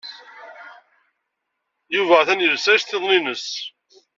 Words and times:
Yuba 1.95 2.15
atan 2.19 2.43
yelsa 2.45 2.71
iceṭṭiḍen-nnes. 2.73 3.47